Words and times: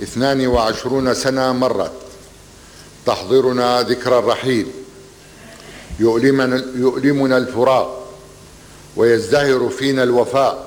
22 0.00 1.14
سنة 1.14 1.52
مرت. 1.52 1.92
تحضرنا 3.06 3.80
ذكرى 3.82 4.18
الرحيل. 4.18 4.66
يؤلمنا, 6.00 6.64
يؤلمنا 6.76 7.36
الفراق. 7.36 8.08
ويزدهر 8.96 9.68
فينا 9.68 10.02
الوفاء. 10.02 10.66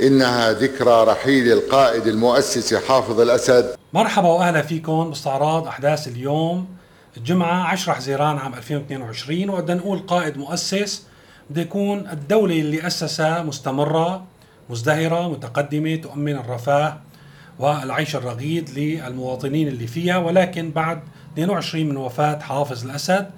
إنها 0.00 0.52
ذكرى 0.52 1.04
رحيل 1.04 1.52
القائد 1.52 2.06
المؤسس 2.06 2.74
حافظ 2.74 3.20
الأسد. 3.20 3.76
مرحبا 3.92 4.28
وأهلا 4.28 4.62
فيكم 4.62 5.08
باستعراض 5.08 5.66
أحداث 5.66 6.08
اليوم. 6.08 6.66
الجمعة 7.16 7.62
10 7.68 7.92
حزيران 7.92 8.38
عام 8.38 8.54
2022 8.54 9.50
وبدنا 9.50 9.74
نقول 9.74 9.98
قائد 9.98 10.36
مؤسس 10.38 11.02
بده 11.50 11.62
يكون 11.62 12.08
الدولة 12.12 12.60
اللي 12.60 12.86
أسسها 12.86 13.42
مستمرة 13.42 14.24
مزدهرة 14.70 15.28
متقدمة 15.28 15.96
تؤمن 15.96 16.36
الرفاه. 16.36 17.00
والعيش 17.58 18.16
الرغيد 18.16 18.70
للمواطنين 18.70 19.68
اللي 19.68 19.86
فيها 19.86 20.16
ولكن 20.16 20.70
بعد 20.70 21.00
22 21.32 21.86
من 21.86 21.96
وفاة 21.96 22.38
حافظ 22.38 22.84
الأسد 22.84 23.30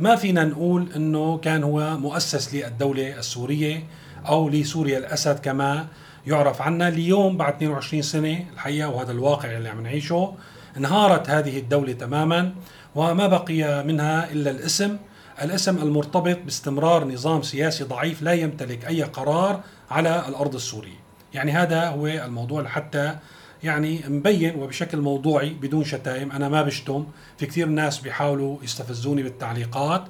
ما 0.00 0.16
فينا 0.16 0.44
نقول 0.44 0.88
أنه 0.96 1.38
كان 1.38 1.64
هو 1.64 1.96
مؤسس 1.98 2.54
للدولة 2.54 3.18
السورية 3.18 3.84
أو 4.28 4.48
لسوريا 4.48 4.98
الأسد 4.98 5.38
كما 5.38 5.86
يعرف 6.26 6.62
عنا. 6.62 6.88
اليوم 6.88 7.36
بعد 7.36 7.54
22 7.54 8.02
سنة 8.02 8.44
الحقيقة 8.52 8.88
وهذا 8.88 9.12
الواقع 9.12 9.56
اللي 9.56 9.68
عم 9.68 9.80
نعيشه 9.80 10.34
انهارت 10.76 11.30
هذه 11.30 11.58
الدولة 11.58 11.92
تماما 11.92 12.52
وما 12.94 13.26
بقي 13.26 13.84
منها 13.84 14.32
إلا 14.32 14.50
الاسم. 14.50 14.96
الاسم 15.42 15.78
المرتبط 15.78 16.38
باستمرار 16.44 17.04
نظام 17.04 17.42
سياسي 17.42 17.84
ضعيف 17.84 18.22
لا 18.22 18.32
يمتلك 18.32 18.84
أي 18.88 19.02
قرار 19.02 19.60
على 19.90 20.24
الأرض 20.28 20.54
السورية. 20.54 21.02
يعني 21.34 21.52
هذا 21.52 21.88
هو 21.88 22.06
الموضوع 22.06 22.68
حتى 22.68 23.16
يعني 23.64 24.00
مبين 24.08 24.54
وبشكل 24.54 24.98
موضوعي 24.98 25.50
بدون 25.50 25.84
شتائم 25.84 26.32
أنا 26.32 26.48
ما 26.48 26.62
بشتم. 26.62 27.06
في 27.38 27.46
كثير 27.46 27.66
ناس 27.66 27.98
بيحاولوا 27.98 28.58
يستفزوني 28.62 29.22
بالتعليقات. 29.22 30.04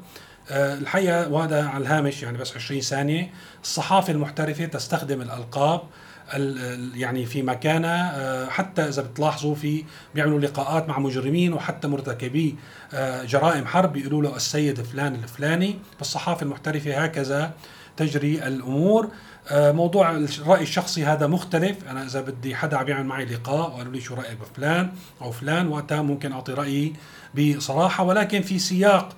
أه 0.51 0.75
الحقيقة 0.75 1.29
وهذا 1.29 1.65
على 1.67 1.83
الهامش 1.83 2.23
يعني 2.23 2.39
بس 2.39 2.57
20 2.57 2.81
ثانية. 2.81 3.31
الصحافة 3.63 4.13
المحترفة 4.13 4.65
تستخدم 4.65 5.21
الألقاب 5.21 5.81
يعني 6.95 7.27
في 7.27 7.43
مكانها. 7.43 8.13
أه 8.17 8.49
حتى 8.49 8.83
إذا 8.89 9.03
بتلاحظوا 9.03 9.55
في 9.55 9.85
بيعملوا 10.15 10.41
لقاءات 10.41 10.89
مع 10.89 10.99
مجرمين 10.99 11.53
وحتى 11.53 11.89
مرتكبي 11.89 12.57
أه 12.93 13.25
جرائم 13.25 13.67
حرب 13.67 13.93
بيقولوا 13.93 14.23
له 14.23 14.37
السيد 14.37 14.83
فلان 14.83 15.15
الفلاني. 15.15 15.79
بالصحافه 15.99 16.43
المحترفة 16.43 17.05
هكذا 17.05 17.53
تجري 17.97 18.47
الأمور. 18.47 19.09
آه، 19.49 19.73
موضوع 19.73 20.11
الرأي 20.11 20.63
الشخصي 20.63 21.05
هذا 21.05 21.27
مختلف. 21.27 21.77
أنا 21.91 22.03
إذا 22.07 22.21
بدي 22.21 22.55
حدا 22.55 22.77
عم 22.77 22.89
يعمل 22.89 23.07
معي 23.07 23.25
لقاء 23.25 23.71
وقالوا 23.71 23.93
لي 23.93 24.01
شو 24.01 24.15
رأيك 24.15 24.39
بفلان 24.41 24.93
أو 25.23 25.31
فلان 25.31 25.69
وقتها 25.69 26.03
ممكن 26.03 26.33
أعطي 26.33 26.53
رأيي 26.53 26.93
بصراحة. 27.35 28.05
ولكن 28.05 28.43
في 28.43 28.59
سياق 28.59 29.17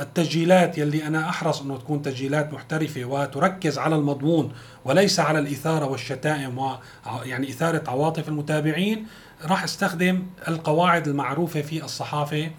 التسجيلات 0.00 0.78
يلي 0.78 1.06
أنا 1.06 1.28
أحرص 1.28 1.60
إنه 1.60 1.78
تكون 1.78 2.02
تسجيلات 2.02 2.52
محترفة 2.52 3.04
وتركز 3.04 3.78
على 3.78 3.96
المضمون 3.96 4.52
وليس 4.84 5.20
على 5.20 5.38
الإثارة 5.38 5.86
والشتائم 5.86 6.58
و 6.58 6.76
يعني 7.24 7.48
إثارة 7.48 7.90
عواطف 7.90 8.28
المتابعين 8.28 9.06
راح 9.44 9.64
أستخدم 9.64 10.22
القواعد 10.48 11.08
المعروفة 11.08 11.62
في 11.62 11.84
الصحافة 11.84 12.50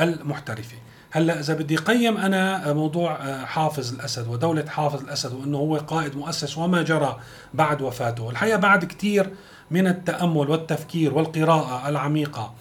المحترفة. 0.00 0.76
هلا 1.16 1.40
إذا 1.40 1.54
بدي 1.54 1.76
قيم 1.76 2.16
أنا 2.16 2.72
موضوع 2.72 3.12
آه، 3.12 3.44
حافظ 3.44 3.92
الأسد 3.94 4.28
ودولة 4.28 4.64
حافظ 4.66 5.02
الأسد 5.02 5.32
وإنه 5.32 5.58
هو 5.58 5.76
قائد 5.76 6.16
مؤسس 6.16 6.58
وما 6.58 6.82
جرى 6.82 7.16
بعد 7.54 7.82
وفاته، 7.82 8.30
الحقيقة 8.30 8.56
بعد 8.56 8.84
كثير 8.84 9.30
من 9.70 9.86
التأمل 9.86 10.50
والتفكير 10.50 11.14
والقراءة 11.14 11.88
العميقة. 11.88 12.54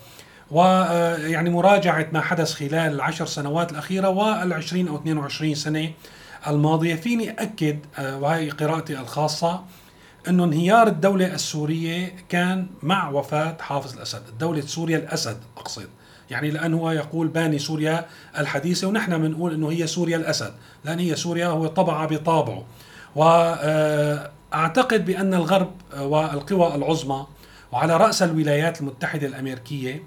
ويعني 0.51 1.49
آه، 1.49 1.53
مراجعة 1.53 2.07
ما 2.11 2.21
حدث 2.21 2.53
خلال 2.53 2.93
العشر 2.93 3.25
سنوات 3.25 3.71
الأخيرة 3.71 4.07
وال20 4.07 4.87
أو 4.89 4.95
22 4.95 5.55
سنة 5.55 5.91
الماضية. 6.47 6.95
فيني 6.95 7.35
آه، 7.97 8.17
وهي 8.17 8.49
قراءتي 8.49 8.99
الخاصة 8.99 9.63
إنه 10.27 10.43
انهيار 10.43 10.87
الدولة 10.87 11.33
السورية 11.33 12.15
كان 12.29 12.67
مع 12.83 13.09
وفاة 13.09 13.57
حافظ 13.61 13.93
الأسد، 13.93 14.21
دوله 14.39 14.61
سوريا 14.61 14.97
الأسد 14.97 15.37
أقصد. 15.57 15.89
يعني 16.29 16.51
لأنه 16.51 16.77
هو 16.77 16.91
يقول 16.91 17.27
باني 17.27 17.59
سوريا 17.59 18.05
الحديثة 18.37 18.87
ونحن 18.87 19.17
بنقول 19.17 19.53
أنه 19.53 19.71
هي 19.71 19.87
سوريا 19.87 20.17
الأسد 20.17 20.53
لأن 20.85 20.99
هي 20.99 21.15
سوريا 21.15 21.47
هو 21.47 21.67
طبع 21.67 22.05
بطابعه. 22.05 22.63
وأعتقد 23.15 25.05
بأن 25.05 25.33
الغرب 25.33 25.71
والقوى 25.99 26.75
العظمى 26.75 27.25
وعلى 27.71 27.97
رأس 27.97 28.23
الولايات 28.23 28.81
المتحدة 28.81 29.27
الأمريكية 29.27 30.03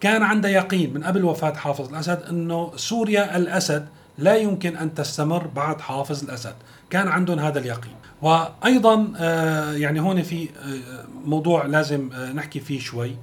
كان 0.00 0.22
عنده 0.22 0.48
يقين 0.48 0.94
من 0.94 1.04
قبل 1.04 1.24
وفاة 1.24 1.52
حافظ 1.54 1.88
الأسد 1.88 2.22
أنه 2.22 2.72
سوريا 2.76 3.36
الأسد 3.36 3.88
لا 4.18 4.36
يمكن 4.36 4.76
أن 4.76 4.94
تستمر 4.94 5.46
بعد 5.46 5.80
حافظ 5.80 6.24
الأسد. 6.24 6.54
كان 6.90 7.08
عندهم 7.08 7.38
هذا 7.38 7.58
اليقين. 7.58 7.94
وأيضا 8.22 9.12
آه، 9.16 9.72
يعني 9.72 10.00
هون 10.00 10.22
في 10.22 10.48
آه، 10.48 11.04
موضوع 11.24 11.66
لازم 11.66 12.10
آه، 12.12 12.32
نحكي 12.32 12.60
فيه 12.60 12.80
شوي. 12.80 13.16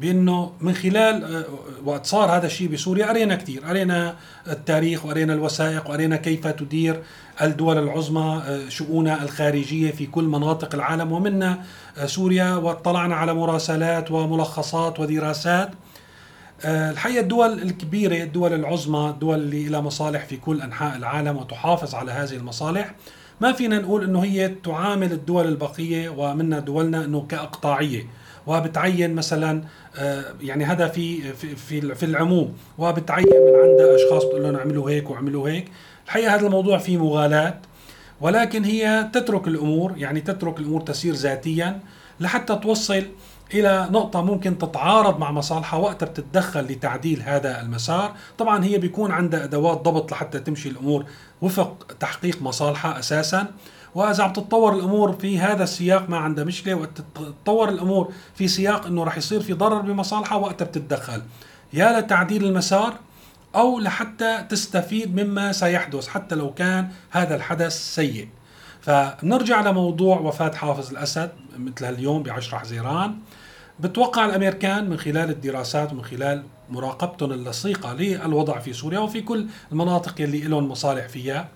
بأنه 0.00 0.52
من 0.60 0.74
خلال 0.74 1.24
آه، 1.24 1.44
وقت 1.84 2.06
صار 2.06 2.30
هذا 2.36 2.46
الشيء 2.46 2.68
بسوريا 2.68 3.06
قرينا 3.06 3.34
كثير 3.34 3.64
قرينا 3.64 4.16
التاريخ 4.48 5.06
وقرينا 5.06 5.34
الوثائق 5.34 5.86
وقرينا 5.90 6.16
كيف 6.16 6.46
تدير 6.46 7.02
الدول 7.42 7.78
العظمى 7.78 8.42
آه، 8.46 8.68
شؤونها 8.68 9.22
الخارجية 9.22 9.90
في 9.90 10.06
كل 10.06 10.24
مناطق 10.24 10.74
العالم. 10.74 11.12
ومنها 11.12 11.64
آه، 11.98 12.06
سوريا 12.06 12.54
واطلعنا 12.54 13.16
على 13.16 13.34
مراسلات 13.34 14.10
وملخصات 14.10 15.00
ودراسات. 15.00 15.70
الحقيقة 16.64 17.20
الدول 17.20 17.62
الكبيرة 17.62 18.22
الدول 18.22 18.52
العظمى 18.52 19.10
الدول 19.10 19.38
اللي 19.38 19.68
لها 19.68 19.80
مصالح 19.80 20.24
في 20.24 20.36
كل 20.36 20.62
أنحاء 20.62 20.96
العالم 20.96 21.36
وتحافظ 21.36 21.94
على 21.94 22.12
هذه 22.12 22.32
المصالح 22.32 22.94
ما 23.40 23.52
فينا 23.52 23.78
نقول 23.78 24.04
إنه 24.04 24.24
هي 24.24 24.48
تعامل 24.48 25.12
الدول 25.12 25.48
البقية 25.48 26.08
ومنها 26.08 26.58
دولنا 26.58 27.04
إنه 27.04 27.26
كإقطاعية. 27.28 28.06
وبتعين 28.48 29.14
مثلا 29.14 29.62
آه، 29.96 30.24
يعني 30.40 30.64
هذا 30.64 30.88
في 30.88 31.32
في 31.32 31.94
في 31.94 32.06
العموم. 32.06 32.56
وبتعين 32.78 33.26
من 33.26 33.70
عندها 33.70 33.96
أشخاص 33.96 34.24
بتقول 34.24 34.42
لهم 34.42 34.56
اعملوا 34.56 34.90
هيك 34.90 35.10
واعملوا 35.10 35.48
هيك. 35.48 35.68
الحقيقة 36.06 36.34
هذا 36.34 36.46
الموضوع 36.46 36.78
فيه 36.78 36.98
مغالاة 36.98 37.54
ولكن 38.20 38.64
هي 38.64 39.10
تترك 39.12 39.48
الأمور 39.48 39.94
يعني 39.96 40.20
تترك 40.20 40.58
الأمور 40.58 40.80
تسير 40.80 41.14
ذاتيا 41.14 41.80
لحتى 42.20 42.56
توصل 42.56 43.02
إلى 43.54 43.88
نقطة 43.90 44.22
ممكن 44.22 44.58
تتعارض 44.58 45.18
مع 45.18 45.30
مصالحها 45.32 45.80
وقتها 45.80 46.06
بتتدخل 46.06 46.60
لتعديل 46.60 47.22
هذا 47.22 47.60
المسار، 47.60 48.14
طبعا 48.38 48.64
هي 48.64 48.78
بيكون 48.78 49.10
عندها 49.12 49.44
أدوات 49.44 49.78
ضبط 49.78 50.12
لحتى 50.12 50.38
تمشي 50.38 50.68
الأمور 50.68 51.04
وفق 51.42 51.86
تحقيق 52.00 52.42
مصالحها 52.42 52.98
أساسا، 52.98 53.46
وإذا 53.98 54.24
عم 54.24 54.32
تتطور 54.32 54.74
الأمور 54.74 55.12
في 55.12 55.38
هذا 55.38 55.64
السياق 55.64 56.10
ما 56.10 56.16
عندها 56.16 56.44
مشكلة 56.44 56.74
وقت 56.74 56.98
تتطور 57.14 57.68
الأمور 57.68 58.12
في 58.34 58.48
سياق 58.48 58.86
إنه 58.86 59.04
راح 59.04 59.16
يصير 59.18 59.40
في 59.40 59.52
ضرر 59.52 59.80
بمصالحها 59.80 60.38
وقتها 60.38 60.64
بتتدخل. 60.64 61.22
يا 61.72 62.00
لتعديل 62.00 62.44
المسار 62.44 62.94
أو 63.54 63.78
لحتى 63.78 64.44
تستفيد 64.48 65.20
مما 65.20 65.52
سيحدث 65.52 66.08
حتى 66.08 66.34
لو 66.34 66.54
كان 66.54 66.88
هذا 67.10 67.36
الحدث 67.36 67.94
سيء. 67.94 68.28
فنرجع 68.80 69.60
لموضوع 69.60 70.18
وفاة 70.20 70.52
حافظ 70.52 70.90
الأسد 70.90 71.30
مثل 71.58 71.94
اليوم 71.94 72.22
بعشرة 72.22 72.58
حزيران. 72.58 73.18
بتوقع 73.80 74.24
الأمريكان 74.24 74.90
من 74.90 74.96
خلال 74.96 75.30
الدراسات 75.30 75.92
ومن 75.92 76.04
خلال 76.04 76.42
مراقبتهم 76.70 77.32
اللصيقة 77.32 77.92
للوضع 77.92 78.58
في 78.58 78.72
سوريا 78.72 78.98
وفي 78.98 79.20
كل 79.20 79.46
المناطق 79.72 80.14
اللي 80.20 80.40
لهم 80.40 80.68
مصالح 80.68 81.08
فيها 81.08 81.48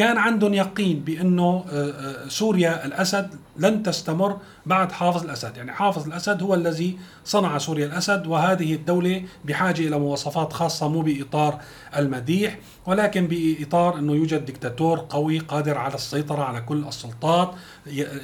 كان 0.00 0.18
عندهم 0.18 0.54
يقين 0.54 1.00
بأنه 1.00 1.64
آه، 1.72 1.90
آه، 1.90 2.28
سوريا 2.28 2.86
الأسد 2.86 3.30
لن 3.56 3.82
تستمر 3.82 4.36
بعد 4.66 4.92
حافظ 4.92 5.24
الأسد، 5.24 5.56
يعني 5.56 5.72
حافظ 5.72 6.06
الأسد 6.06 6.42
هو 6.42 6.54
الذي 6.54 6.98
صنع 7.24 7.58
سوريا 7.58 7.86
الأسد 7.86 8.26
وهذه 8.26 8.74
الدولة 8.74 9.24
بحاجة 9.44 9.80
إلى 9.88 9.98
مواصفات 9.98 10.52
خاصة 10.52 10.88
مو 10.88 11.00
بإطار 11.00 11.60
المديح 11.96 12.58
ولكن 12.86 13.26
بإطار 13.26 13.98
إنه 13.98 14.12
يوجد 14.12 14.44
دكتاتور 14.44 15.06
قوي 15.10 15.38
قادر 15.38 15.78
على 15.78 15.94
السيطرة 15.94 16.42
على 16.42 16.60
كل 16.60 16.84
السلطات، 16.88 17.54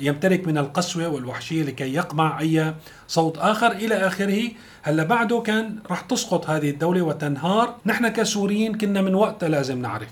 يمتلك 0.01 0.47
من 0.47 0.59
القسوة 0.59 1.09
والوحشية 1.09 1.63
لكي 1.63 1.95
يقمع 1.95 2.41
أي 2.41 2.75
صوت 3.09 3.39
آخر 3.39 3.73
إلى 3.73 3.95
آخره، 3.95 4.43
هلا 4.83 5.05
بعده 5.05 5.41
كان 5.41 5.79
راح 5.91 6.01
تسقط 6.01 6.51
هذه 6.51 6.71
الدولة 6.71 7.03
وتنهار، 7.03 7.77
نحن 7.87 8.09
كسوريين 8.09 8.79
كنا 8.79 9.03
من 9.03 9.15
وقتها 9.15 9.49
لازم 9.49 9.83
نعرف. 9.83 10.09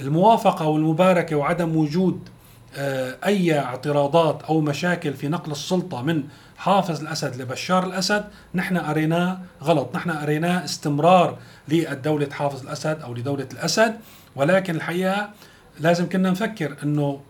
الموافقة 0.00 0.66
والمباركة 0.66 1.36
وعدم 1.36 1.76
وجود 1.76 2.28
آه، 2.76 3.16
أي 3.26 3.58
اعتراضات 3.58 4.42
أو 4.42 4.60
مشاكل 4.60 5.14
في 5.14 5.28
نقل 5.28 5.52
السلطة 5.52 6.02
من 6.02 6.22
حافظ 6.56 7.00
الأسد 7.00 7.42
لبشار 7.42 7.86
الأسد 7.86 8.24
نحن 8.54 8.76
أريناه 8.76 9.38
غلط. 9.62 9.96
نحن 9.96 10.10
أريناه 10.10 10.64
استمرار 10.64 11.38
للدولة 11.68 12.28
حافظ 12.30 12.62
الأسد 12.62 13.00
أو 13.02 13.14
لدولة 13.14 13.48
الأسد. 13.52 13.96
ولكن 14.36 14.74
الحقيقة 14.74 15.30
لازم 15.80 16.08
كنا 16.08 16.30
نفكر 16.30 16.76
أنه 16.82 17.20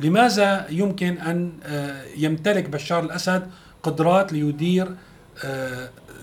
لماذا 0.00 0.66
يمكن 0.70 1.18
أن 1.18 1.52
آه، 1.64 2.02
يمتلك 2.16 2.68
بشار 2.68 3.04
الأسد 3.04 3.50
قدرات 3.82 4.32
ليدير 4.32 4.88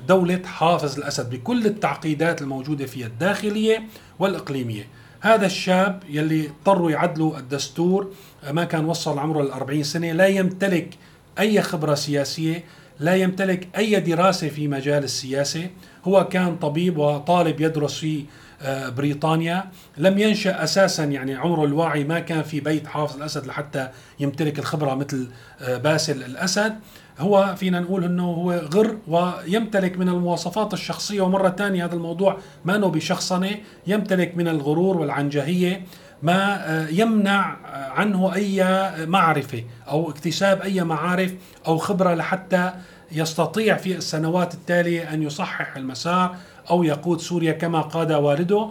دولة 0.08 0.42
حافظ 0.46 0.98
الأسد 0.98 1.30
بكل 1.30 1.66
التعقيدات 1.66 2.42
الموجودة 2.42 2.86
فيها 2.86 3.08
الداخلية 3.08 3.84
والإقليمية. 4.20 4.88
هذا 5.20 5.46
الشاب 5.46 6.04
يلي 6.10 6.48
اضطروا 6.48 6.92
يعدلوا 6.92 7.38
الدستور 7.38 8.12
ما 8.52 8.64
كان 8.64 8.86
وصل 8.86 9.20
عمره 9.20 9.42
الأربعين 9.42 9.84
سنة 9.84 10.12
لا 10.12 10.28
يمتلك 10.28 10.98
أي 11.40 11.62
خبرة 11.62 11.96
سياسية 11.96 12.64
لا 13.00 13.16
يمتلك 13.16 13.68
أي 13.78 14.00
دراسة 14.00 14.50
في 14.50 14.68
مجال 14.68 15.04
السياسة. 15.04 15.70
هو 16.06 16.28
كان 16.28 16.56
طبيب 16.56 16.98
وطالب 16.98 17.62
يدرس 17.62 18.00
في 18.00 18.26
آه، 18.62 18.90
بريطانيا. 18.90 19.72
لم 19.98 20.18
ينشأ 20.18 20.64
أساسا 20.64 21.04
يعني 21.04 21.36
عمره 21.36 21.66
الواعي 21.66 22.04
ما 22.04 22.20
كان 22.20 22.44
في 22.44 22.60
بيت 22.60 22.88
حافظ 22.88 23.16
الأسد 23.16 23.46
لحتى 23.46 23.90
يمتلك 24.20 24.60
الخبرة 24.60 24.96
مثل 24.96 25.28
آه، 25.62 25.78
باسل 25.78 26.24
الأسد. 26.24 26.76
هو 27.20 27.56
فينا 27.58 27.80
نقول 27.80 28.04
إنه 28.04 28.26
هو 28.26 28.52
غر 28.52 28.98
ويمتلك 29.08 29.98
من 29.98 30.10
المواصفات 30.10 30.74
الشخصية 30.74 31.22
ومرة 31.22 31.50
ثانية 31.50 31.86
هذا 31.86 31.96
الموضوع 31.96 32.38
ما 32.66 32.78
نو 32.78 32.90
بشخصنة 32.90 33.52
يمتلك 33.88 34.38
من 34.38 34.48
الغرور 34.48 34.98
والعنجهية 34.98 35.86
ما 36.24 36.70
آه، 36.70 36.88
يمنع 36.88 37.58
عنه 37.74 38.36
أي 38.36 38.66
معرفة 39.06 39.64
أو 39.88 40.10
اكتساب 40.10 40.62
أي 40.62 40.84
معارف 40.84 41.34
أو 41.68 41.78
خبرة 41.78 42.14
لحتى 42.14 42.72
يستطيع 43.12 43.78
في 43.78 43.98
السنوات 43.98 44.54
التالية 44.54 45.14
أن 45.14 45.24
يصحح 45.24 45.78
المسار 45.78 46.36
أو 46.70 46.84
يقود 46.84 47.22
سوريا 47.22 47.52
كما 47.52 47.82
قاد 47.82 48.12
والده. 48.12 48.70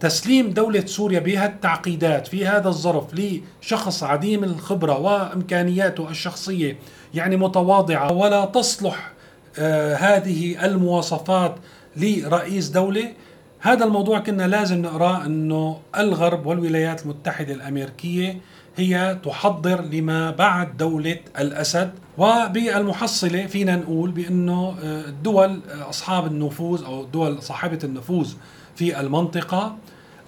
فتسليم 0.00 0.50
دولة 0.50 0.86
سوريا 0.86 1.20
بهالتعقيدات 1.20 2.26
في 2.26 2.46
هذا 2.46 2.68
الظرف 2.68 3.04
لشخص 3.14 4.02
عديم 4.02 4.44
الخبرة 4.44 4.98
وإمكانياته 4.98 6.10
الشخصية 6.10 6.78
يعني 7.14 7.36
متواضعة. 7.36 8.12
ولا 8.12 8.44
تصلح 8.44 9.12
آه 9.58 9.94
هذه 9.94 10.64
المواصفات 10.64 11.56
لرئيس 11.96 12.68
دولة. 12.68 13.12
هذا 13.60 13.84
الموضوع 13.84 14.18
كنا 14.18 14.48
لازم 14.48 14.82
نقراه 14.82 15.26
إنه 15.26 15.80
الغرب 15.96 16.46
والولايات 16.46 17.02
المتحدة 17.02 17.54
الأمريكية 17.54 18.40
هي 18.76 19.18
تحضر 19.24 19.80
لما 19.80 20.30
بعد 20.30 20.76
دولة 20.76 21.18
الأسد. 21.38 21.90
وبالمحصلة 22.18 23.46
فينا 23.46 23.76
نقول 23.76 24.10
بأنه 24.10 24.74
آه، 24.82 25.04
الدول 25.08 25.60
آه، 25.70 25.88
أصحاب 25.88 26.26
النفوذ 26.26 26.84
أو 26.84 27.00
الدول 27.00 27.42
صاحبة 27.42 27.78
النفوذ 27.84 28.34
في 28.78 29.00
المنطقة. 29.00 29.76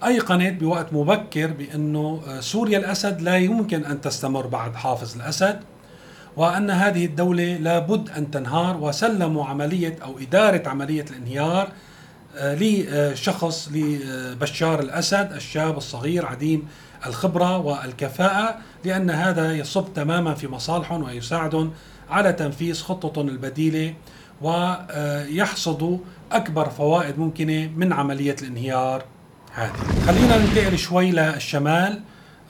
ايقنت 0.04 0.60
بوقت 0.60 0.92
مبكر 0.92 1.46
بأنه 1.46 2.20
آه، 2.28 2.40
سوريا 2.40 2.78
الأسد 2.78 3.20
لا 3.20 3.36
يمكن 3.36 3.84
أن 3.84 4.00
تستمر 4.00 4.46
بعد 4.46 4.74
حافظ 4.74 5.16
الأسد 5.16 5.60
وأن 6.36 6.70
هذه 6.70 7.04
الدولة 7.06 7.56
لابد 7.56 8.10
أن 8.10 8.30
تنهار 8.30 8.76
وسلموا 8.76 9.44
عملية 9.46 9.96
أو 10.02 10.18
إدارة 10.18 10.68
عملية 10.68 11.04
الانهيار 11.10 11.68
لشخص 12.42 13.68
لبشار 13.72 14.80
الأسد 14.80 15.32
الشاب 15.32 15.76
الصغير 15.76 16.26
عديم 16.26 16.68
الخبرة 17.06 17.58
والكفاءة 17.58 18.58
لأن 18.84 19.10
هذا 19.10 19.52
يصب 19.52 19.94
تماما 19.94 20.34
في 20.34 20.48
مصالحهم 20.48 21.02
ويساعدهم 21.02 21.72
على 22.10 22.32
تنفيذ 22.32 22.82
خطتهم 22.82 23.28
البديلة 23.28 23.94
ويحصدوا 24.42 25.98
أكبر 26.32 26.68
فوائد 26.68 27.18
ممكنة 27.18 27.70
من 27.76 27.92
عملية 27.92 28.36
الانهيار 28.42 29.04
هذه. 29.52 29.72
خلينا 30.06 30.38
ننتقل 30.38 30.78
شوي 30.78 31.10
للشمال. 31.10 32.00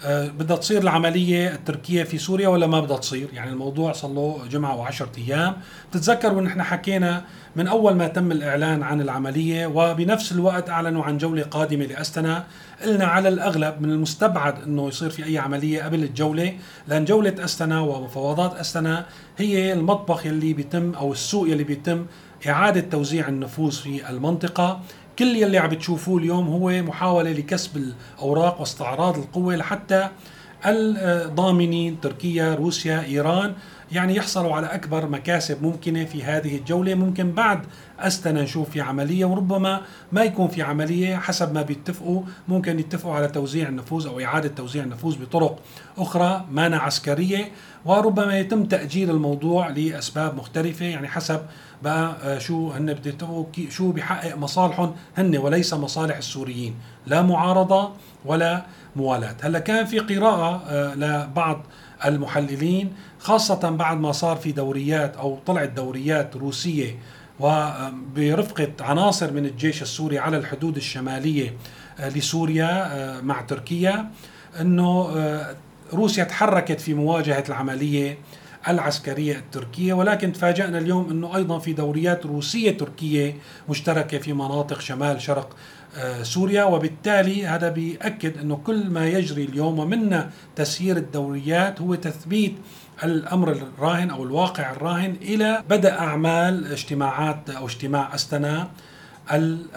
آه، 0.05 0.29
بدها 0.29 0.57
تصير 0.57 0.83
العملية 0.83 1.55
التركية 1.55 2.03
في 2.03 2.19
سوريا 2.19 2.49
ولا 2.49 2.67
ما 2.67 2.81
بدها 2.81 2.97
تصير؟ 2.97 3.29
يعني 3.33 3.51
الموضوع 3.51 3.93
صار 3.93 4.11
له 4.11 4.41
جمعة 4.51 4.77
وعشرة 4.77 5.11
أيام. 5.19 5.57
بتتذكروا 5.91 6.41
نحن 6.41 6.63
حكينا 6.63 7.25
من 7.57 7.69
أول 7.69 7.95
ما 7.95 8.09
تم 8.09 8.33
الإعلان 8.33 8.83
عن 8.83 9.01
العملية 9.01 9.67
وبنفس 9.67 10.33
الوقت 10.33 10.71
أعلنوا 10.71 11.05
عن 11.05 11.19
جولة 11.19 11.43
قادمة 11.43 11.85
لأستنا. 11.85 12.45
قلنا 12.85 13.05
على 13.05 13.29
الأغلب 13.29 13.83
من 13.83 13.91
المستبعد 13.91 14.63
أنه 14.63 14.89
يصير 14.89 15.11
في 15.11 15.25
أي 15.25 15.39
عملية 15.39 15.83
قبل 15.83 16.05
الجولة 16.05 16.55
لأن 16.89 17.05
جولة 17.05 17.45
أستنا 17.45 17.81
ومفاوضات 17.81 18.55
أستنا 18.55 19.07
هي 19.39 19.73
المطبخ 19.73 20.27
يلي 20.27 20.53
بيتم 20.53 20.95
أو 20.95 21.13
السوق 21.13 21.49
يلي 21.49 21.65
بيتم 21.65 22.07
إعادة 22.49 22.81
توزيع 22.81 23.29
النفوذ 23.29 23.73
في 23.73 24.11
المنطقة. 24.11 24.81
كل 25.19 25.37
يلي 25.37 25.59
عم 25.59 25.69
بتشوفوه 25.69 26.19
اليوم 26.19 26.49
هو 26.49 26.83
محاولة 26.83 27.33
لكسب 27.33 27.77
الأوراق 28.17 28.61
واستعراض 28.61 29.19
القوة 29.19 29.57
لحتى 29.57 30.09
الضامنين 30.67 32.01
تركيا 32.01 32.55
روسيا 32.55 33.05
إيران 33.05 33.55
يعني 33.93 34.17
يحصلوا 34.17 34.55
على 34.55 34.67
أكبر 34.67 35.09
مكاسب 35.09 35.63
ممكنة 35.63 36.05
في 36.05 36.25
هذه 36.25 36.57
الجولة. 36.57 36.95
ممكن 36.95 37.33
بعد 37.33 37.61
أستنا 37.99 38.43
نشوف 38.43 38.71
في 38.71 38.81
عملية 38.81 39.25
وربما 39.25 39.81
ما 40.13 40.23
يكون 40.23 40.49
في 40.49 40.63
عملية 40.63 41.17
حسب 41.17 41.55
ما 41.55 41.63
بيتفقوا. 41.63 42.23
ممكن 42.49 42.79
يتفقوا 42.79 43.15
على 43.15 43.29
توزيع 43.29 43.69
النفوذ 43.69 44.07
أو 44.07 44.21
إعادة 44.21 44.49
توزيع 44.49 44.85
النفوذ 44.85 45.19
بطرق 45.19 45.59
أخرى 45.99 46.45
مانا 46.51 46.79
عسكرية 46.79 47.49
وربما 47.85 48.39
يتم 48.39 48.65
تأجيل 48.65 49.11
الموضوع 49.11 49.69
لأسباب 49.69 50.37
مختلفة. 50.37 50.85
يعني 50.87 51.09
حسب 51.09 51.41
بقى 51.83 52.17
آه، 52.23 52.39
شو 52.39 52.71
هن 52.71 52.95
بده 52.95 53.47
شو 53.71 53.93
بيحقق 53.93 54.37
مصالحهم 54.37 54.95
هن 55.19 55.37
وليس 55.37 55.75
مصالح 55.75 56.17
السوريين. 56.17 56.75
لا 57.07 57.23
معارضة 57.23 57.91
ولا 58.25 58.63
موالاه 58.97 59.37
هلأ 59.43 59.59
كان 59.59 59.85
في 59.87 59.99
قراءة 59.99 60.63
آه، 60.69 60.95
لبعض 60.95 61.63
المحللين 62.05 62.93
خاصة 63.19 63.71
بعد 63.71 64.01
ما 64.01 64.13
صار 64.13 64.37
في 64.37 64.53
دوريات 64.53 65.17
أو 65.17 65.39
طلعت 65.47 65.69
دوريات 65.69 66.37
روسية 66.37 66.99
وبرفقة 67.41 68.73
عناصر 68.81 69.33
من 69.33 69.47
الجيش 69.47 69.83
السوري 69.83 70.19
على 70.19 70.37
الحدود 70.37 70.77
الشمالية 70.77 71.55
آه، 72.01 72.09
لسوريا 72.09 73.21
مع 73.21 73.41
تركيا 73.41 74.11
أنه 74.61 75.11
روسيا 75.93 76.25
تحركت 76.25 76.81
في 76.81 76.95
مواجهة 76.95 77.45
العملية 77.49 78.19
العسكرية 78.69 79.37
التركية. 79.37 79.93
ولكن 79.93 80.33
تفاجأنا 80.33 80.79
اليوم 80.79 81.11
أنه 81.11 81.37
أيضا 81.37 81.59
في 81.59 81.73
دوريات 81.73 82.27
روسية 82.27 82.79
تركية 82.79 83.37
مشتركة 83.69 84.19
في 84.19 84.33
مناطق 84.33 84.81
شمال 84.81 85.23
شرق 85.23 85.49
آه، 85.49 85.57
سوريا 86.23 86.65
وبالتالي 86.65 87.47
هذا 87.47 87.69
بيأكد 87.69 88.39
أنه 88.39 88.57
كل 88.57 88.91
ما 88.91 89.09
يجري 89.09 89.45
اليوم 89.45 89.79
ومنا 89.79 90.31
تسيير 90.57 90.97
الدوريات 90.97 91.81
هو 91.81 91.95
تثبيت 91.95 92.55
الأمر 93.05 93.53
الراهن 93.53 94.11
أو 94.11 94.25
الواقع 94.25 94.71
الراهن 94.71 95.17
إلى 95.23 95.63
بدا 95.71 95.99
أعمال 95.99 96.73
اجتماعات 96.73 97.51
أو 97.51 97.67
اجتماع 97.67 98.15
أستنا 98.15 98.71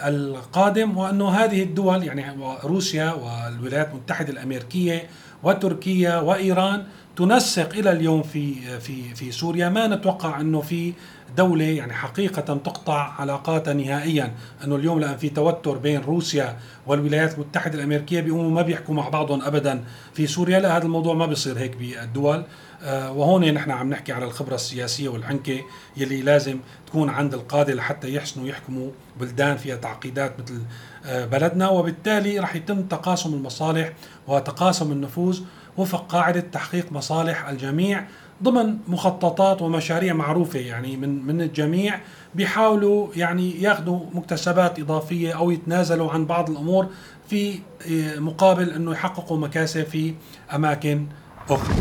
القادم 0.06 0.96
وإنه 0.96 1.28
هذه 1.28 1.62
الدول 1.62 2.04
يعني 2.04 2.24
روسيا 2.64 3.12
والولايات 3.12 3.90
المتحدة 3.90 4.32
الأمريكية 4.32 5.08
وتركيا 5.42 6.16
وإيران 6.16 6.84
تنسق 7.16 7.74
إلى 7.74 7.92
اليوم 7.92 8.22
في 8.22 8.54
في 8.80 9.14
في 9.14 9.32
سوريا. 9.32 9.68
ما 9.68 9.86
نتوقع 9.86 10.40
أنه 10.40 10.60
في 10.60 10.92
دولة 11.36 11.64
يعني 11.64 11.92
حقيقة 11.92 12.40
تقطع 12.40 13.12
علاقاتها 13.18 13.74
نهائيا؟ 13.74 14.34
أنه 14.64 14.76
اليوم 14.76 15.00
لأن 15.00 15.16
في 15.16 15.28
توتر 15.28 15.78
بين 15.78 16.00
روسيا 16.00 16.56
والولايات 16.86 17.34
المتحدة 17.34 17.78
الأمريكية 17.78 18.20
بيقوموا 18.20 18.50
ما 18.50 18.62
بيحكوا 18.62 18.94
مع 18.94 19.08
بعضهم 19.08 19.42
ابدا 19.42 19.84
في 20.14 20.26
سوريا. 20.26 20.60
لا 20.60 20.76
هذا 20.76 20.84
الموضوع 20.84 21.14
ما 21.14 21.26
بيصير 21.26 21.58
هيك 21.58 21.76
بالدول. 21.76 22.44
آه، 22.82 23.12
وهون 23.12 23.54
نحن 23.54 23.70
عم 23.70 23.90
نحكي 23.90 24.12
على 24.12 24.24
الخبرة 24.24 24.54
السياسية 24.54 25.08
والحنكة 25.08 25.60
يلي 25.96 26.22
لازم 26.22 26.58
تكون 26.86 27.08
عند 27.08 27.34
القادة 27.34 27.74
لحتى 27.74 28.14
يحسنوا 28.14 28.48
يحكموا 28.48 28.90
بلدان 29.20 29.56
فيها 29.56 29.76
تعقيدات 29.76 30.40
مثل 30.40 30.62
آه، 31.06 31.24
بلدنا. 31.24 31.68
وبالتالي 31.68 32.38
رح 32.38 32.56
يتم 32.56 32.82
تقاسم 32.82 33.34
المصالح 33.34 33.92
وتقاسم 34.26 34.92
النفوذ. 34.92 35.40
وفق 35.76 36.06
قاعدة 36.06 36.40
تحقيق 36.40 36.92
مصالح 36.92 37.48
الجميع 37.48 38.04
ضمن 38.42 38.78
مخططات 38.88 39.62
ومشاريع 39.62 40.14
معروفة 40.14 40.58
يعني 40.58 40.96
من 40.96 41.26
من 41.26 41.40
الجميع 41.40 42.00
بيحاولوا 42.34 43.08
يعني 43.16 43.62
ياخذوا 43.62 44.00
مكتسبات 44.14 44.80
إضافية 44.80 45.32
أو 45.32 45.50
يتنازلوا 45.50 46.12
عن 46.12 46.26
بعض 46.26 46.50
الأمور 46.50 46.86
في 47.28 47.58
آه، 47.90 48.18
مقابل 48.18 48.70
أنه 48.70 48.92
يحققوا 48.92 49.38
مكاسب 49.38 49.84
في 49.84 50.14
أماكن 50.54 51.06
أخرى. 51.50 51.74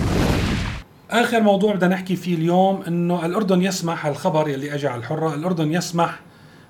آخر 1.12 1.42
موضوع 1.42 1.76
بدنا 1.76 1.96
نحكي 1.96 2.16
فيه 2.16 2.36
اليوم 2.36 2.84
أنه 2.88 3.26
الأردن 3.26 3.62
يسمح 3.62 4.06
الخبر 4.06 4.50
يلي 4.50 4.76
أجى 4.76 4.88
على 4.88 5.00
الحرة 5.00 5.34
الأردن 5.34 5.74
يسمح 5.74 6.20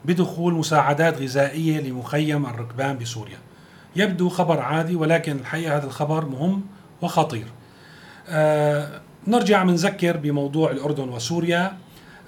بدخول 0.05 0.53
مساعدات 0.53 1.21
غذائية 1.21 1.81
لمخيم 1.81 2.45
الركبان 2.45 2.97
بسوريا. 2.97 3.37
يبدو 3.95 4.29
خبر 4.29 4.59
عادي 4.59 4.95
ولكن 4.95 5.31
الحقيقة 5.31 5.77
هذا 5.77 5.85
الخبر 5.85 6.25
مهم 6.25 6.61
وخطير. 7.03 7.45
آه 8.29 9.01
نرجع 9.27 9.63
بنذكر 9.63 10.17
بموضوع 10.17 10.71
الأردن 10.71 11.09
وسوريا. 11.09 11.77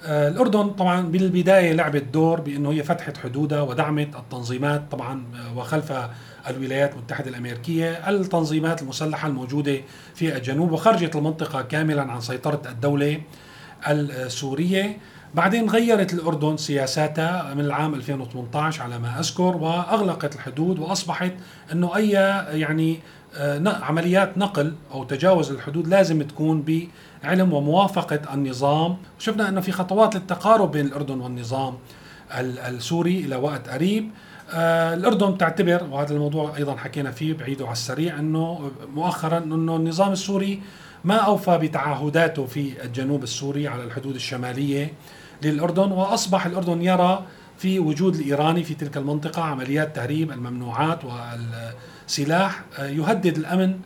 آه 0.04 0.28
الأردن 0.28 0.70
طبعا 0.70 1.00
بالبداية 1.00 1.72
لعبت 1.72 2.02
دور 2.02 2.40
بأنه 2.40 2.72
هي 2.72 2.82
فتحت 2.82 3.16
حدودها 3.16 3.60
ودعمت 3.62 4.16
التنظيمات 4.16 4.82
طبعا 4.90 5.24
آه، 5.34 5.58
وخلفها 5.58 6.10
الولايات 6.48 6.92
المتحدة 6.92 7.30
الأمريكية 7.30 8.08
التنظيمات 8.10 8.82
المسلحة 8.82 9.28
الموجودة 9.28 9.80
في 10.14 10.36
الجنوب 10.36 10.72
وخرجت 10.72 11.16
المنطقة 11.16 11.62
كاملا 11.62 12.02
عن 12.12 12.20
سيطرة 12.20 12.62
الدولة 12.66 13.20
السورية. 13.88 14.98
بعدين 15.34 15.70
غيرت 15.70 16.14
الأردن 16.14 16.56
سياساتها 16.56 17.54
من 17.54 17.64
العام 17.64 17.94
2018 17.94 18.82
على 18.82 18.98
ما 18.98 19.20
أذكر 19.20 19.56
وأغلقت 19.56 20.34
الحدود 20.34 20.78
وأصبحت 20.78 21.32
أنه 21.72 21.96
أي 21.96 22.10
يعني 22.60 23.00
عمليات 23.66 24.38
نقل 24.38 24.74
أو 24.92 25.04
تجاوز 25.04 25.50
الحدود 25.50 25.88
لازم 25.88 26.22
تكون 26.22 26.88
بعلم 27.22 27.52
وموافقة 27.52 28.34
النظام. 28.34 28.96
شفنا 29.18 29.48
أنه 29.48 29.60
في 29.60 29.72
خطوات 29.72 30.14
للتقارب 30.14 30.70
بين 30.70 30.86
الأردن 30.86 31.20
والنظام 31.20 31.74
السوري 32.40 33.18
إلى 33.20 33.36
وقت 33.36 33.68
قريب. 33.68 34.10
آه، 34.54 34.94
الأردن 34.94 35.38
تعتبر 35.38 35.84
وهذا 35.90 36.14
الموضوع 36.14 36.56
أيضا 36.56 36.76
حكينا 36.76 37.10
فيه 37.10 37.34
بعيده 37.34 37.64
على 37.64 37.72
السريع 37.72 38.18
أنه 38.18 38.70
مؤخرا 38.94 39.38
أنه 39.38 39.76
النظام 39.76 40.12
السوري 40.12 40.62
ما 41.04 41.14
أوفى 41.14 41.58
بتعهداته 41.58 42.46
في 42.46 42.84
الجنوب 42.84 43.22
السوري 43.22 43.68
على 43.68 43.84
الحدود 43.84 44.14
الشمالية 44.14 44.92
للأردن 45.42 45.92
وأصبح 45.92 46.46
الأردن 46.46 46.82
يرى 46.82 47.24
في 47.58 47.78
وجود 47.78 48.14
الإيراني 48.14 48.64
في 48.64 48.74
تلك 48.74 48.96
المنطقة 48.96 49.42
عمليات 49.42 49.96
تهريب 49.96 50.32
الممنوعات 50.32 51.04
والسلاح 51.04 51.74
آه، 52.30 52.86
يهدد 52.86 53.38
الأمن 53.38 53.78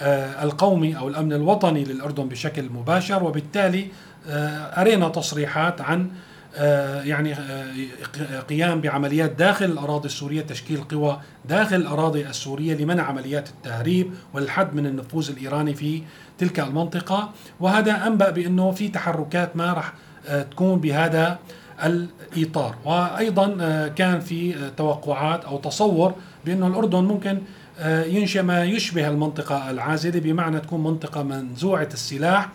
آه، 0.00 0.44
القومي 0.44 0.98
أو 0.98 1.08
الأمن 1.08 1.32
الوطني 1.32 1.84
للأردن 1.84 2.28
بشكل 2.28 2.68
مباشر 2.68 3.24
وبالتالي 3.24 3.88
أرينا 4.28 5.08
تصريحات 5.08 5.80
عن 5.80 6.10
آه، 6.58 7.02
يعني 7.02 7.32
آه، 7.34 8.40
قيام 8.48 8.80
بعمليات 8.80 9.30
داخل 9.30 9.64
الأراضي 9.64 10.06
السورية 10.06 10.40
تشكيل 10.40 10.80
قوى 10.80 11.20
داخل 11.48 11.76
الأراضي 11.76 12.26
السورية 12.26 12.74
لمنع 12.74 13.02
عمليات 13.02 13.48
التهريب 13.48 14.10
والحد 14.34 14.74
من 14.74 14.86
النفوذ 14.86 15.30
الإيراني 15.30 15.74
في 15.74 16.02
تلك 16.38 16.60
المنطقة. 16.60 17.30
وهذا 17.60 18.06
أنبأ 18.06 18.30
بأنه 18.30 18.70
في 18.70 18.88
تحركات 18.88 19.56
ما 19.56 19.72
راح 19.72 19.92
آه، 20.26 20.42
تكون 20.42 20.78
بهذا 20.78 21.38
الإطار. 21.84 22.76
وأيضا 22.84 23.48
كان 23.96 24.20
في 24.20 24.70
توقعات 24.76 25.44
أو 25.44 25.58
تصور 25.58 26.14
بانه 26.44 26.66
الأردن 26.66 27.04
ممكن 27.04 27.38
ينشئ 27.84 28.42
ما 28.42 28.64
يشبه 28.64 29.08
المنطقة 29.08 29.70
العازلة 29.70 30.20
بمعنى 30.20 30.60
تكون 30.60 30.82
منطقة 30.82 31.22
منزوعة 31.22 31.88
السلاح 31.92 32.48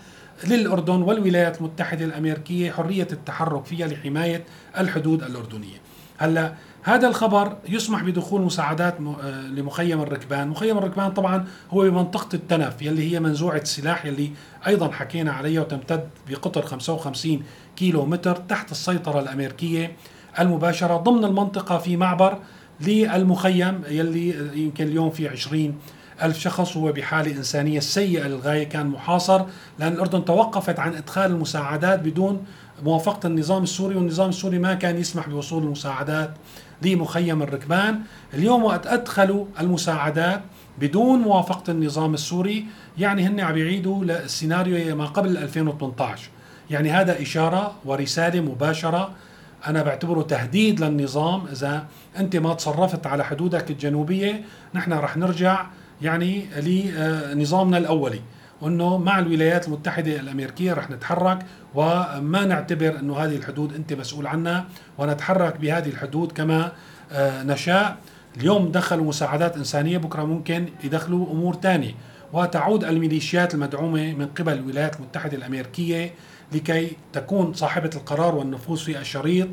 للأردن 0.48 1.01
والولايات 1.01 1.58
المتحدة 1.58 2.06
الأمريكية 2.06 2.72
حرية 2.72 3.08
التحرك 3.12 3.66
فيها 3.66 3.88
لحماية 3.88 4.44
الحدود 4.78 5.24
الأردنية. 5.24 5.82
هلأ 6.18 6.54
هذا 6.84 7.08
الخبر 7.08 7.58
يسمح 7.70 8.04
بدخول 8.04 8.42
مساعدات 8.42 8.98
آه، 9.00 9.48
لمخيم 9.48 10.01
الركبان. 10.01 10.48
مخيم 10.48 10.78
الركبان 10.78 11.12
طبعا 11.12 11.46
هو 11.72 11.82
بمنطقة 11.82 12.36
التنف 12.36 12.82
يلي 12.82 13.12
هي 13.12 13.20
منزوعة 13.20 13.58
السلاح 13.58 14.06
يلي 14.06 14.32
أيضا 14.68 14.92
حكينا 14.92 15.32
عليها 15.32 15.62
وتمتد 15.62 16.10
بقطر 16.30 16.66
55 16.66 17.44
كيلو 17.75 18.06
متر 18.06 18.36
تحت 18.36 18.72
السيطرة 18.72 19.20
الأمريكية 19.20 19.96
المباشرة 20.40 20.98
ضمن 20.98 21.25
المنطقة 21.25 21.78
في 21.78 21.98
معبر 21.98 22.40
للمخيم 22.88 23.82
يلي 23.90 24.36
يمكن 24.56 24.88
اليوم 24.88 25.10
في 25.10 25.28
20 25.28 25.76
ألف 26.24 26.40
شخص 26.40 26.78
هو 26.78 26.92
بحالة 26.92 27.32
إنسانية 27.32 27.80
سيئة 27.80 28.28
للغاية 28.28 28.64
كان 28.64 28.88
محاصر 28.88 29.46
لأن 29.80 29.94
الأردن 29.94 30.26
توقفت 30.26 30.80
عن 30.80 30.96
إدخال 30.96 31.32
المساعدات 31.32 32.00
بدون 32.00 32.46
موافقة 32.84 33.28
النظام 33.28 33.64
السوري 33.64 33.96
والنظام 33.96 34.30
السوري 34.30 34.60
ما 34.60 34.74
كان 34.74 34.98
يسمح 34.98 35.30
بوصول 35.30 35.64
المساعدات 35.64 36.34
لمخيم 36.82 37.42
الركبان. 37.42 38.00
اليوم 38.34 38.64
وقت 38.64 38.88
أدخلوا 38.88 39.46
المساعدات 39.60 40.42
بدون 40.80 41.20
موافقة 41.20 41.72
النظام 41.72 42.14
السوري 42.14 42.66
يعني 42.98 43.28
هن 43.28 43.40
عم 43.40 43.58
يعيدوا 43.58 44.04
للسيناريو 44.06 44.96
ما 44.96 45.06
قبل 45.06 45.38
2018 45.38 46.30
يعني 46.70 46.92
هذا 46.92 47.22
إشارة 47.22 47.76
ورسالة 47.86 48.42
مباشرة 48.42 49.12
أنا 49.68 49.84
بعتبره 49.84 50.22
تهديد 50.22 50.84
للنظام. 50.84 51.48
إذا 51.51 51.86
أنت 52.18 52.36
ما 52.36 52.53
تصرفت 52.53 53.08
على 53.08 53.25
حدودك 53.25 53.72
الجنوبية 53.72 54.44
نحن 54.74 54.94
رح 54.94 55.18
نرجع 55.18 55.65
يعني 56.01 56.46
لنظامنا 56.58 57.77
الأولي 57.77 58.22
وإنه 58.62 58.98
مع 58.98 59.20
الولايات 59.20 59.68
المتحدة 59.68 60.20
الأمريكية 60.20 60.74
رح 60.74 60.89
نتحرك 60.89 61.46
وما 61.75 62.46
نعتبر 62.46 63.00
إنه 63.00 63.18
هذه 63.18 63.36
الحدود 63.36 63.74
أنت 63.75 63.94
مسؤول 63.94 64.27
عنها 64.27 64.65
ونتحرك 64.98 65.58
بهذه 65.58 65.89
الحدود 65.89 66.32
كما 66.32 66.72
آه، 67.12 67.44
نشاء. 67.44 67.98
اليوم 68.38 68.72
دخلوا 68.72 69.06
مساعدات 69.06 69.58
إنسانية 69.58 69.98
بكرة 69.98 70.24
ممكن 70.24 70.65
يدخلوا 70.84 71.32
أمور 71.32 71.56
ثانية 71.56 71.94
وتعود 72.34 72.84
الميليشيات 72.84 73.54
المدعومة 73.54 74.14
من 74.14 74.26
قبل 74.26 74.54
الولايات 74.54 74.96
المتحدة 74.96 75.38
الأمريكية 75.38 76.14
لكي 76.52 76.92
تكون 77.14 77.54
صاحبة 77.54 77.90
القرار 77.96 78.36
والنفوذ 78.36 78.78
في 78.78 79.00
الشريط. 79.00 79.48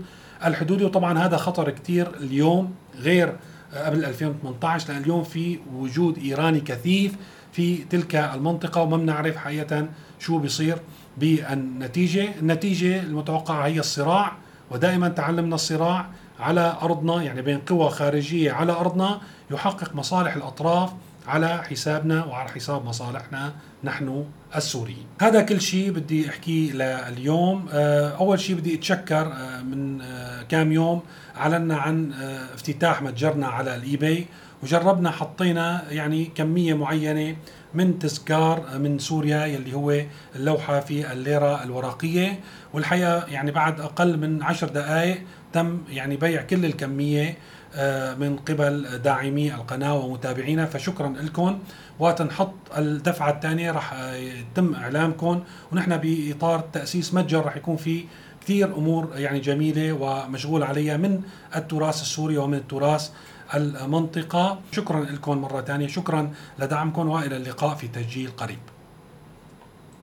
الحدودي 0.44 0.84
وطبعا 0.84 1.18
هذا 1.18 1.36
خطر 1.36 1.70
كثير 1.70 2.14
اليوم 2.20 2.74
غير 2.96 3.36
قبل 3.74 4.04
2018 4.04 4.88
لأن 4.92 5.02
اليوم 5.02 5.24
في 5.24 5.58
وجود 5.74 6.18
إيراني 6.18 6.60
كثيف 6.60 7.14
في 7.52 7.76
تلك 7.76 8.14
المنطقة 8.14 8.82
وما 8.82 8.96
بنعرف 8.96 9.36
حقيقة 9.36 9.88
شو 10.18 10.38
بيصير 10.38 10.78
بالنتيجة، 11.16 12.28
النتيجة 12.40 13.00
المتوقعة 13.00 13.66
هي 13.66 13.80
الصراع 13.80 14.32
ودائما 14.70 15.08
تعلمنا 15.08 15.54
الصراع 15.54 16.06
على 16.40 16.76
أرضنا 16.82 17.22
يعني 17.22 17.42
بين 17.42 17.58
قوى 17.58 17.90
خارجية 17.90 18.52
على 18.52 18.72
أرضنا 18.72 19.20
يحقق 19.50 19.94
مصالح 19.94 20.36
الأطراف 20.36 20.90
على 21.28 21.62
حسابنا 21.62 22.24
وعلى 22.24 22.48
حساب 22.48 22.84
مصالحنا 22.84 23.52
نحن 23.84 24.24
السوريين. 24.56 25.06
هذا 25.20 25.42
كل 25.42 25.60
شيء 25.60 25.90
بدي 25.90 26.28
احكيه 26.28 26.72
لليوم. 26.72 27.66
آه، 27.72 28.16
أول 28.16 28.40
شيء 28.40 28.56
بدي 28.56 28.74
أتشكر 28.74 29.32
آه، 29.32 29.62
من 29.62 30.00
آه، 30.00 30.42
كام 30.42 30.72
يوم 30.72 31.02
أعلنا 31.36 31.76
عن 31.76 32.12
افتتاح 32.54 33.02
متجرنا 33.02 33.46
على 33.46 33.74
الإيباي. 33.74 34.26
وجربنا 34.62 35.10
حطينا 35.10 35.84
يعني 35.90 36.24
كمية 36.24 36.74
معينة 36.74 37.36
من 37.74 37.98
تذكار 37.98 38.78
من 38.78 38.98
سوريا 38.98 39.46
يلي 39.46 39.74
هو 39.74 40.02
اللوحة 40.36 40.80
في 40.80 41.12
الليرة 41.12 41.64
الورقية. 41.64 42.40
والحقيقة 42.72 43.26
يعني 43.26 43.50
بعد 43.50 43.80
أقل 43.80 44.18
من 44.18 44.42
عشر 44.42 44.68
دقائق 44.68 45.22
تم 45.52 45.78
يعني 45.90 46.16
بيع 46.16 46.42
كل 46.42 46.64
الكمية 46.64 47.38
آه، 47.74 48.14
من 48.14 48.36
قبل 48.36 48.98
داعمي 48.98 49.54
القناة 49.54 49.94
ومتابعينا. 49.94 50.66
فشكرا 50.66 51.08
لكم. 51.08 51.58
وتنحط 51.98 52.54
الدفعة 52.78 53.30
الثانية 53.30 53.70
راح 53.70 53.92
آه، 53.92 54.14
يتم 54.14 54.74
إعلامكم 54.74 55.42
ونحن 55.72 55.96
بإطار 55.96 56.60
تأسيس 56.60 57.14
متجر 57.14 57.44
راح 57.44 57.56
يكون 57.56 57.76
في 57.76 58.04
كثير 58.40 58.76
أمور 58.76 59.08
يعني 59.14 59.40
جميلة 59.40 59.92
ومشغول 59.92 60.62
عليها 60.62 60.96
من 60.96 61.20
التراث 61.56 62.02
السوري 62.02 62.38
ومن 62.38 62.54
التراث 62.54 63.10
المنطقة. 63.54 64.58
شكرا 64.72 65.04
لكم 65.04 65.38
مرة 65.38 65.60
ثانية. 65.60 65.86
شكرا. 65.86 66.32
لدعمكم 66.58 67.08
وإلى 67.08 67.36
اللقاء 67.36 67.74
في 67.74 67.88
تسجيل 67.88 68.30
قريب. 68.30 68.58